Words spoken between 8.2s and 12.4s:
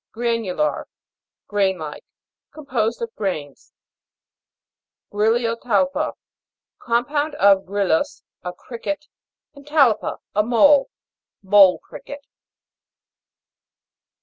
a cricket, and talpa, a mole Mole cricket.